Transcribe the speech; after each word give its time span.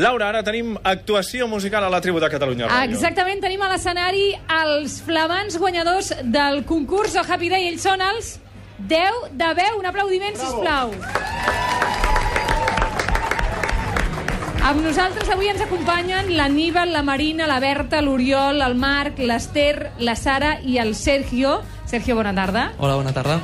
Laura, 0.00 0.30
ara 0.30 0.40
tenim 0.40 0.70
actuació 0.88 1.44
musical 1.44 1.84
a 1.84 1.90
la 1.92 1.98
tribu 2.00 2.16
de 2.16 2.30
Catalunya 2.32 2.64
Ràdio. 2.64 2.94
Exactament, 2.94 3.42
tenim 3.44 3.60
a 3.60 3.66
l'escenari 3.68 4.30
els 4.56 4.94
flamants 5.04 5.58
guanyadors 5.60 6.08
del 6.32 6.62
concurs 6.64 7.12
o 7.20 7.26
Happy 7.28 7.50
Day. 7.52 7.68
Ells 7.68 7.84
són 7.84 8.00
els 8.00 8.30
10 8.88 9.36
de 9.36 9.50
veu. 9.60 9.76
Un 9.82 9.90
aplaudiment, 9.92 10.40
sisplau. 10.40 10.96
Amb 14.64 14.80
nosaltres 14.80 15.28
avui 15.28 15.52
ens 15.52 15.60
acompanyen 15.60 16.32
l'Aníbal, 16.38 16.96
la 16.96 17.04
Marina, 17.04 17.44
la 17.44 17.60
Berta, 17.60 18.00
l'Oriol, 18.00 18.64
el 18.64 18.80
Marc, 18.80 19.20
l'Ester, 19.20 19.90
la 20.00 20.16
Sara 20.16 20.54
i 20.64 20.80
el 20.80 20.94
Sergio. 20.96 21.58
Sergio, 21.84 22.16
bona 22.16 22.32
tarda. 22.32 22.70
Hola, 22.78 22.96
bona 22.96 23.12
tarda. 23.12 23.42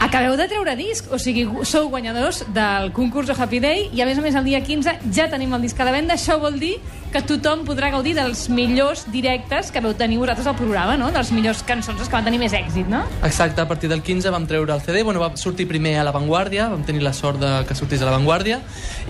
Acabeu 0.00 0.32
de 0.32 0.46
treure 0.48 0.72
disc, 0.78 1.10
o 1.12 1.18
sigui, 1.20 1.42
sou 1.68 1.90
guanyadors 1.92 2.38
del 2.56 2.88
concurs 2.96 3.28
de 3.28 3.34
Happy 3.36 3.58
Day 3.60 3.82
i, 3.92 4.00
a 4.00 4.06
més 4.08 4.16
a 4.16 4.22
més, 4.24 4.38
el 4.38 4.46
dia 4.48 4.62
15 4.64 4.94
ja 5.12 5.26
tenim 5.28 5.52
el 5.52 5.60
disc 5.60 5.76
a 5.76 5.84
la 5.84 5.92
venda. 5.92 6.16
Això 6.16 6.38
vol 6.40 6.56
dir 6.56 6.78
que 7.10 7.22
tothom 7.26 7.64
podrà 7.66 7.90
gaudir 7.90 8.12
dels 8.14 8.44
millors 8.52 9.02
directes 9.10 9.72
que 9.74 9.82
veu 9.82 9.94
tenir 9.98 10.20
vosaltres 10.20 10.46
al 10.46 10.56
programa, 10.58 10.96
no? 11.00 11.10
De 11.10 11.18
les 11.18 11.32
millors 11.34 11.62
cançons 11.66 11.98
que 11.98 12.14
van 12.14 12.26
tenir 12.26 12.38
més 12.38 12.54
èxit, 12.54 12.86
no? 12.90 13.02
Exacte, 13.26 13.60
a 13.60 13.66
partir 13.68 13.90
del 13.90 14.02
15 14.06 14.30
vam 14.30 14.46
treure 14.46 14.74
el 14.74 14.82
CD, 14.84 15.02
bueno, 15.02 15.20
va 15.22 15.32
sortir 15.36 15.66
primer 15.68 15.96
a 15.98 16.04
La 16.06 16.12
Vanguardia, 16.14 16.68
vam 16.70 16.84
tenir 16.86 17.02
la 17.02 17.12
sort 17.12 17.40
de 17.42 17.50
que 17.66 17.74
sortís 17.74 18.02
a 18.02 18.06
La 18.06 18.14
Vanguardia, 18.14 18.60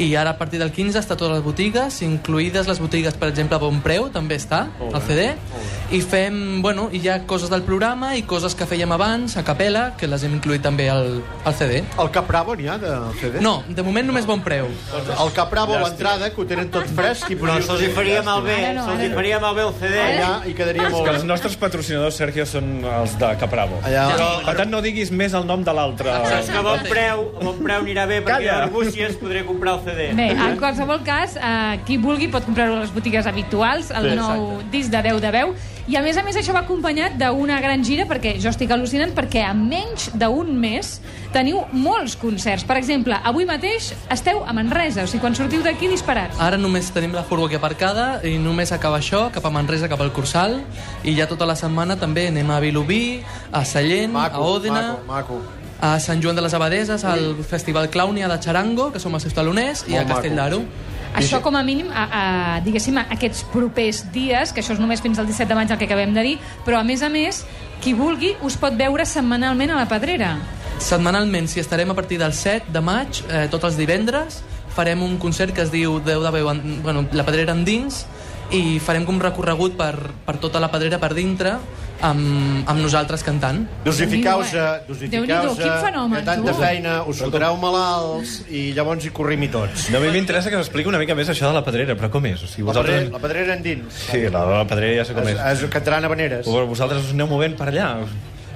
i 0.01 0.15
ara 0.17 0.33
a 0.33 0.39
partir 0.41 0.61
del 0.63 0.73
15 0.73 0.97
està 1.03 1.19
a 1.19 1.21
totes 1.21 1.37
les 1.37 1.45
botigues, 1.45 2.01
incluïdes 2.07 2.71
les 2.71 2.81
botigues, 2.81 3.19
per 3.21 3.29
exemple, 3.29 3.59
a 3.59 3.63
Bon 3.63 3.83
Preu, 3.85 4.09
també 4.15 4.41
està, 4.41 4.67
el 4.81 5.01
CD, 5.05 5.29
i 5.93 6.01
fem, 6.01 6.63
bueno, 6.65 6.89
i 6.93 7.03
hi 7.05 7.13
ha 7.13 7.19
coses 7.29 7.53
del 7.53 7.67
programa 7.69 8.15
i 8.17 8.25
coses 8.29 8.57
que 8.57 8.69
fèiem 8.69 8.97
abans, 8.97 9.37
a 9.37 9.45
capella, 9.45 9.91
que 10.01 10.09
les 10.09 10.25
hem 10.25 10.39
incluït 10.39 10.65
també 10.65 10.89
al, 10.93 11.21
al 11.45 11.57
CD. 11.59 11.83
El 12.01 12.11
Capravo 12.15 12.57
n'hi 12.57 12.69
ha 12.71 12.79
de 12.81 12.97
CD? 13.21 13.45
No, 13.45 13.61
de 13.69 13.85
moment 13.85 14.09
només 14.09 14.29
Bon 14.29 14.41
Preu. 14.45 14.69
El 14.97 15.33
Capravo, 15.37 15.77
l'entrada, 15.85 16.33
que 16.33 16.41
ho 16.41 16.49
tenen 16.49 16.73
tot 16.73 16.89
fresc 16.97 17.29
i 17.33 17.39
Però 17.41 17.57
se'ls 17.65 17.90
hi 17.91 17.95
faria 17.97 18.23
malbé, 18.27 18.57
no, 18.77 18.85
se'ls 18.87 19.03
hi 19.05 19.09
no. 19.11 19.15
faria 19.19 19.41
malbé 19.43 19.63
el 19.67 19.73
CD. 19.81 19.99
allà 20.01 20.31
i 20.49 20.55
quedaria 20.55 20.89
molt 20.89 21.05
que 21.05 21.11
bé. 21.11 21.17
els 21.19 21.25
nostres 21.29 21.57
patrocinadors, 21.61 22.15
Sergio, 22.17 22.47
són 22.47 22.85
els 22.85 23.17
de 23.21 23.31
Capravo. 23.41 23.81
Allà, 23.85 24.07
Per 24.47 24.55
tant, 24.57 24.71
no 24.71 24.81
diguis 24.83 25.11
més 25.11 25.35
el 25.35 25.45
nom 25.47 25.65
de 25.67 25.73
l'altre. 25.77 26.11
Saps 26.31 26.51
que 26.51 26.59
a 26.59 26.63
bon 26.63 26.81
preu, 26.89 27.25
a 27.41 27.45
bon 27.45 27.59
preu 27.63 27.81
anirà 27.85 28.07
bé 28.07 28.21
perquè 28.23 28.47
Calla. 28.47 28.55
a 28.59 28.63
Arbúcies 28.69 29.17
podré 29.21 29.45
comprar 29.45 29.75
el 29.79 29.85
CD. 29.85 30.13
Bé, 30.15 30.31
en 30.33 30.57
qualsevol 30.61 31.03
cas, 31.05 31.37
eh, 31.37 31.79
qui 31.87 31.97
vulgui 31.99 32.29
pot 32.29 32.45
comprar-ho 32.45 32.77
a 32.77 32.81
les 32.81 32.95
botigues 32.95 33.27
habituals, 33.27 33.91
el 33.91 34.11
Sí, 34.11 34.17
nou 34.17 34.63
disc 34.71 34.91
de 34.91 35.03
10 35.03 35.21
de 35.21 35.31
veu. 35.31 35.55
I 35.89 35.97
a 35.97 36.03
més 36.05 36.17
a 36.21 36.23
més 36.23 36.37
això 36.37 36.53
va 36.53 36.61
acompanyat 36.65 37.17
d'una 37.19 37.61
gran 37.63 37.83
gira, 37.87 38.05
perquè 38.07 38.37
jo 38.41 38.51
estic 38.53 38.71
al·lucinant, 38.71 39.15
perquè 39.17 39.43
en 39.49 39.63
menys 39.69 40.11
d'un 40.19 40.51
mes 40.61 41.01
teniu 41.33 41.63
molts 41.73 42.17
concerts. 42.21 42.65
Per 42.69 42.77
exemple, 42.79 43.17
avui 43.25 43.47
mateix 43.49 43.93
esteu 44.13 44.43
a 44.45 44.53
Manresa, 44.57 45.05
o 45.05 45.11
sigui, 45.11 45.23
quan 45.25 45.35
sortiu 45.39 45.63
d'aquí 45.65 45.89
disparats. 45.91 46.39
Ara 46.43 46.59
només 46.61 46.91
tenim 46.95 47.15
la 47.17 47.25
furgo 47.25 47.47
aquí 47.49 47.57
aparcada 47.59 48.21
i 48.27 48.37
només 48.39 48.73
acaba 48.77 48.99
això, 49.01 49.29
cap 49.33 49.47
a 49.47 49.51
Manresa, 49.55 49.89
cap 49.89 50.01
al 50.05 50.13
Cursal, 50.13 50.61
i 51.05 51.17
ja 51.17 51.27
tota 51.31 51.49
la 51.49 51.57
setmana 51.57 51.97
també 51.97 52.29
anem 52.29 52.51
a 52.51 52.61
Vilobí, 52.61 53.23
a 53.51 53.65
Sallent, 53.65 54.15
a 54.15 54.29
maco, 54.29 54.45
Òdena, 54.45 54.85
maco, 55.07 55.41
maco. 55.41 55.43
a 55.81 55.99
Sant 55.99 56.23
Joan 56.23 56.37
de 56.37 56.43
les 56.43 56.55
Abadeses, 56.55 57.05
al 57.05 57.37
Festival 57.43 57.89
Clownia 57.91 58.29
de 58.29 58.39
Charango, 58.43 58.93
que 58.93 59.01
som 59.01 59.15
els 59.15 59.23
seus 59.27 59.35
taloners, 59.35 59.87
i 59.89 59.97
a 59.97 60.07
Castell 60.07 60.37
d'Aro. 60.37 60.63
Això 61.17 61.41
com 61.43 61.57
a 61.59 61.63
mínim, 61.67 61.89
a, 61.91 62.05
a, 62.07 62.23
diguéssim, 62.65 62.99
a 63.01 63.07
aquests 63.17 63.43
propers 63.51 64.05
dies, 64.15 64.53
que 64.55 64.63
això 64.63 64.77
és 64.77 64.83
només 64.83 65.03
fins 65.03 65.19
al 65.19 65.27
17 65.27 65.49
de 65.51 65.59
maig 65.59 65.73
el 65.73 65.81
que 65.81 65.89
acabem 65.89 66.15
de 66.15 66.23
dir, 66.23 66.37
però 66.67 66.79
a 66.81 66.87
més 66.87 67.03
a 67.03 67.11
més, 67.11 67.43
qui 67.83 67.95
vulgui 67.97 68.37
us 68.47 68.57
pot 68.61 68.77
veure 68.79 69.07
setmanalment 69.09 69.75
a 69.75 69.81
la 69.81 69.89
Pedrera. 69.91 70.37
Setmanalment, 70.81 71.49
si 71.51 71.61
estarem 71.61 71.91
a 71.91 71.97
partir 71.99 72.21
del 72.21 72.33
7 72.33 72.73
de 72.73 72.81
maig, 72.85 73.25
eh, 73.29 73.49
tots 73.53 73.67
els 73.69 73.77
divendres, 73.77 74.41
farem 74.75 75.03
un 75.03 75.19
concert 75.19 75.53
que 75.55 75.65
es 75.67 75.73
diu 75.73 75.99
Déu 76.05 76.23
de 76.23 76.31
veu, 76.33 76.49
en, 76.53 76.81
bueno, 76.85 77.05
la 77.13 77.27
pedrera 77.27 77.57
endins, 77.57 78.05
i 78.55 78.79
farem 78.83 79.05
com 79.07 79.21
recorregut 79.23 79.77
per, 79.79 79.95
per 80.27 80.39
tota 80.43 80.63
la 80.63 80.71
pedrera 80.73 80.99
per 81.03 81.13
dintre, 81.15 81.59
amb, 82.07 82.65
amb 82.69 82.81
nosaltres 82.81 83.23
cantant. 83.27 83.63
Dosifiqueu-se, 83.85 84.57
Déu-n'hi-do, 84.89 84.89
dosifiqueu-se, 84.89 85.63
quin 85.63 85.77
fenomen, 85.85 86.25
tanta 86.25 86.53
tu. 86.55 86.59
feina, 86.61 86.95
us 87.11 87.21
fotreu 87.23 87.57
malalts 87.61 88.37
i 88.49 88.71
llavors 88.77 89.05
hi 89.07 89.13
corrim 89.17 89.43
i 89.47 89.51
tots. 89.53 89.89
No, 89.93 89.99
a 89.99 90.05
mi 90.05 90.11
m'interessa 90.15 90.51
que 90.53 90.57
m'expliqui 90.61 90.89
una 90.93 90.99
mica 91.03 91.15
més 91.19 91.29
això 91.33 91.49
de 91.51 91.57
la 91.59 91.65
pedrera, 91.67 91.97
però 91.99 92.11
com 92.11 92.27
és? 92.31 92.43
O 92.43 92.51
sigui, 92.51 92.67
La 92.67 92.75
pedrera, 92.75 93.05
vosaltres... 93.05 93.13
la 93.13 93.23
pedrera 93.27 93.55
endins. 93.59 94.01
Sí, 94.11 94.23
la, 94.29 94.45
la 94.61 94.65
pedrera 94.71 95.01
ja 95.03 95.09
sé 95.09 95.15
com 95.19 95.29
és. 95.29 95.39
Es, 95.39 95.63
es 95.67 95.71
cantaran 95.71 96.05
habaneres. 96.09 96.47
Vosaltres 96.47 97.05
us 97.09 97.15
aneu 97.17 97.29
movent 97.31 97.57
per 97.59 97.69
allà. 97.73 97.91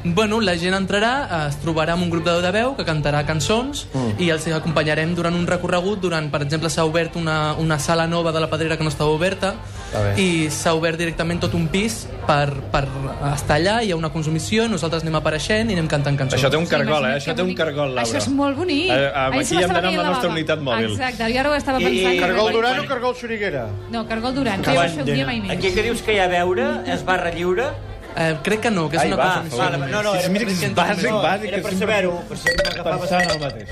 Bueno, 0.04 0.38
la 0.44 0.52
gent 0.60 0.74
entrarà, 0.76 1.12
eh, 1.24 1.48
es 1.48 1.56
trobarà 1.62 1.94
amb 1.94 2.04
un 2.04 2.10
grup 2.12 2.26
de 2.26 2.34
de 2.44 2.50
veu 2.52 2.74
que 2.76 2.84
cantarà 2.84 3.22
cançons 3.24 3.86
mm. 3.88 4.20
i 4.20 4.28
els 4.34 4.46
acompanyarem 4.52 5.14
durant 5.16 5.34
un 5.34 5.46
recorregut. 5.48 6.02
Durant, 6.02 6.28
per 6.30 6.42
exemple, 6.44 6.68
s'ha 6.68 6.84
obert 6.84 7.16
una, 7.16 7.54
una 7.56 7.78
sala 7.78 8.06
nova 8.06 8.32
de 8.32 8.42
la 8.42 8.50
Pedrera 8.52 8.76
que 8.76 8.84
no 8.84 8.92
estava 8.92 9.10
oberta 9.10 9.54
bé. 9.94 10.12
i 10.20 10.26
s'ha 10.52 10.74
obert 10.76 11.00
directament 11.00 11.40
tot 11.40 11.54
un 11.56 11.68
pis 11.72 12.02
per, 12.28 12.52
per 12.74 12.84
estar 13.32 13.56
allà, 13.56 13.78
hi 13.80 13.94
ha 13.94 13.96
una 13.96 14.10
consumició, 14.12 14.66
nosaltres 14.68 15.06
anem 15.06 15.16
apareixent 15.22 15.72
i 15.72 15.78
anem 15.78 15.88
cantant 15.88 16.20
cançons. 16.20 16.36
Això 16.36 16.52
té 16.52 16.60
un 16.60 16.68
cargol, 16.68 17.08
eh? 17.08 17.14
Això 17.22 17.36
té 17.38 17.46
un 17.46 17.54
cargol, 17.56 17.96
Laura. 17.96 18.04
Això 18.04 18.20
és 18.20 18.28
molt 18.28 18.60
bonic. 18.60 18.90
Eh, 18.90 19.00
eh, 19.06 19.24
aquí 19.24 19.44
se 19.48 19.62
hem 19.62 19.72
d'anar 19.72 19.94
amb 19.94 20.02
la 20.02 20.06
nostra 20.10 20.34
unitat 20.34 20.60
mòbil. 20.68 20.90
Exacte, 20.92 21.32
jo 21.32 21.40
ara 21.40 21.54
ho 21.54 21.56
estava 21.56 21.80
I- 21.80 21.88
pensant. 21.88 22.20
Cargol 22.26 22.44
Quan- 22.44 22.60
Duran 22.60 22.78
o 22.80 22.86
Cargol 22.92 23.16
Xuriguera? 23.16 23.66
No, 23.90 24.06
Cargol 24.06 24.36
Duran, 24.36 24.60
que 24.60 24.76
jo 24.76 24.84
això 24.84 25.00
ho 25.00 25.08
dia 25.08 25.24
mai 25.24 25.40
més. 25.40 25.56
Aquí 25.56 25.72
que 25.72 25.82
dius 25.82 26.02
que 26.02 26.12
hi 26.12 26.20
ha 26.20 26.28
a 26.28 26.32
veure 26.36 26.68
és 26.92 27.04
barra 27.08 27.32
lliure? 27.32 27.72
Eh, 28.16 28.36
crec 28.42 28.60
que 28.60 28.70
no, 28.70 28.88
que 28.88 28.96
és 28.96 29.02
Ai, 29.02 29.08
una 29.12 29.16
va, 29.16 29.24
cosa 29.24 29.42
més. 29.42 29.54
vale, 29.58 29.78
no, 29.90 30.02
no, 30.02 30.14
era, 30.14 30.28
Mira 30.28 30.44
que 30.46 30.52
és 30.52 30.74
bàsic, 30.74 31.08
no, 31.10 31.22
bàsic. 31.22 31.48
era 31.50 31.62
per 31.64 31.72
saber-ho, 31.74 32.12
per 32.28 32.36
si 32.38 32.52
m'agafava 32.54 32.98
Pensant 32.98 33.30
el 33.34 33.40
mateix. 33.40 33.68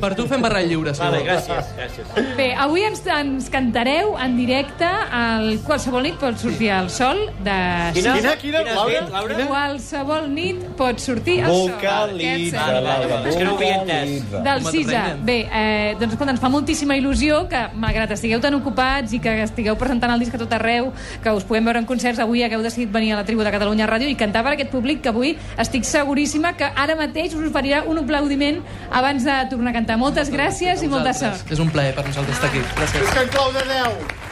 Per 0.00 0.10
tu 0.14 0.26
fem 0.30 0.42
barra 0.42 0.62
lliure, 0.62 0.94
si 0.94 1.00
Vale, 1.02 1.18
vols. 1.18 1.28
gràcies, 1.28 1.72
gràcies. 1.76 2.36
Bé, 2.36 2.54
avui 2.54 2.84
ens, 2.86 3.02
ens 3.06 3.48
cantareu 3.50 4.14
en 4.16 4.36
directe 4.38 4.86
el 4.86 5.58
Qualsevol 5.66 6.02
nit 6.06 6.14
pot 6.22 6.38
sortir 6.38 6.70
el 6.70 6.90
sol 6.90 7.18
de... 7.42 7.56
Quina, 7.98 8.14
Quina, 8.20 8.36
quina, 8.36 8.62
Laura? 8.70 9.00
Laura? 9.10 9.46
Qualsevol 9.50 10.30
nit 10.30 10.62
pot 10.78 10.98
sortir 11.02 11.40
el 11.40 11.50
sol. 11.50 11.70
Vocalitza, 11.74 12.68
Laura. 12.80 13.20
És 13.28 13.36
que 13.36 13.44
no 13.44 13.54
ho 13.54 13.56
havia 13.56 13.74
entès. 13.80 14.22
vocalitza. 14.30 14.44
Del 14.46 14.62
t'aprenen? 14.62 15.24
Bé, 15.26 15.38
eh, 15.50 15.96
doncs 15.98 16.12
escolta, 16.14 16.30
ens 16.36 16.40
fa 16.40 16.48
moltíssima 16.48 16.94
il·lusió 16.96 17.42
que, 17.50 17.64
malgrat 17.74 18.10
estigueu 18.14 18.40
tan 18.40 18.54
ocupats 18.54 19.12
i 19.16 19.20
que 19.22 19.34
estigueu 19.42 19.76
presentant 19.80 20.14
el 20.14 20.20
disc 20.22 20.34
a 20.34 20.38
tot 20.38 20.52
arreu, 20.56 20.92
que 21.22 21.30
us 21.34 21.44
puguem 21.44 21.64
veure 21.64 21.78
en 21.82 21.86
concerts, 21.86 22.18
avui 22.22 22.42
hagueu 22.46 22.62
decidit 22.62 22.90
venir 22.92 23.12
a 23.14 23.16
la 23.20 23.24
tribu 23.24 23.42
de 23.42 23.50
Catalunya 23.50 23.79
Ràdio 23.86 24.08
i 24.10 24.16
cantar 24.18 24.42
per 24.46 24.52
aquest 24.56 24.70
públic 24.72 25.02
que 25.04 25.10
avui 25.12 25.36
estic 25.58 25.84
seguríssima 25.88 26.54
que 26.56 26.64
ara 26.64 26.96
mateix 26.98 27.34
us 27.34 27.46
oferirà 27.48 27.84
un 27.86 27.98
aplaudiment 28.02 28.60
abans 28.90 29.24
de 29.24 29.36
tornar 29.50 29.70
a 29.70 29.78
cantar. 29.78 29.96
Moltes 30.00 30.30
gràcies 30.32 30.82
i 30.82 30.88
molta 30.88 31.12
sort. 31.14 31.50
És 31.50 31.58
un 31.62 31.70
plaer 31.70 31.94
per 31.94 32.06
nosaltres 32.06 32.36
estar 32.36 32.50
aquí. 32.50 32.62
Gràcies. 32.76 33.02
És 33.02 33.10
que 33.14 33.22
en 33.22 33.28
clau 33.36 33.52
de 33.52 33.64
10. 33.70 34.28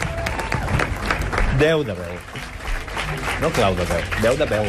10 1.59 1.86
de 1.86 1.94
veu. 2.03 2.14
No 3.41 3.50
clau 3.50 3.75
de 3.75 3.84
veu, 3.84 4.03
10 4.22 4.38
de 4.38 4.47
veu. 4.47 4.66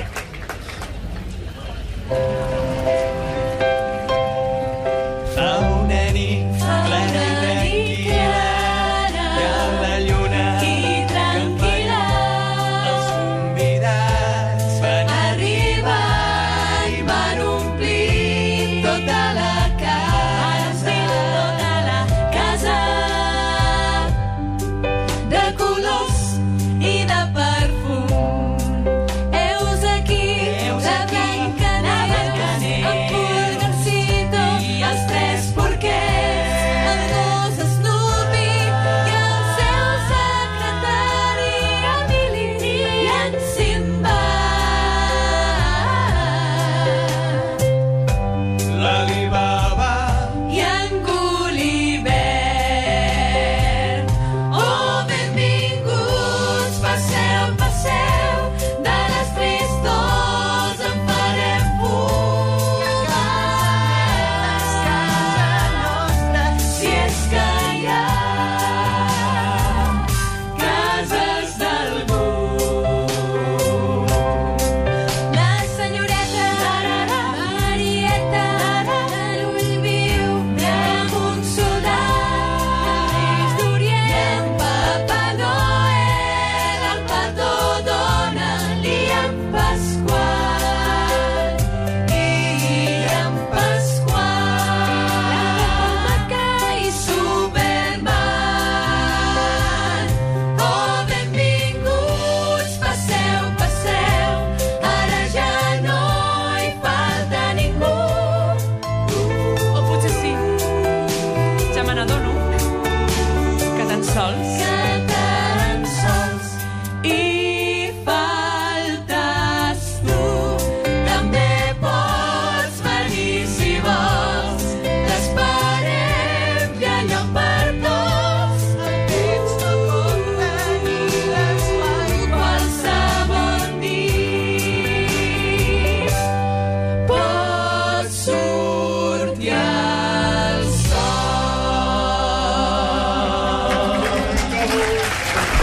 A 5.38 5.50
una 5.59 6.03
nit 6.13 6.49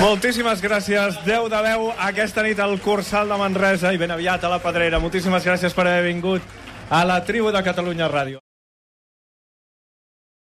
Moltíssimes 0.00 0.60
gràcies. 0.62 1.20
10 1.24 1.50
de 1.52 1.60
10 1.66 1.92
aquesta 2.08 2.44
nit 2.46 2.60
al 2.60 2.78
Cursal 2.84 3.28
de 3.32 3.38
Manresa 3.40 3.92
i 3.92 4.00
ben 4.00 4.12
aviat 4.14 4.44
a 4.44 4.52
la 4.52 4.60
Pedrera. 4.62 5.00
Moltíssimes 5.02 5.44
gràcies 5.44 5.74
per 5.74 5.86
haver 5.86 6.04
vingut 6.12 6.42
a 6.90 7.04
la 7.04 7.22
tribu 7.24 7.52
de 7.52 7.62
Catalunya 7.64 8.10
Ràdio. 8.12 8.45